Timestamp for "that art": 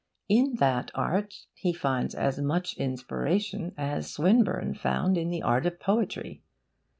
0.55-1.45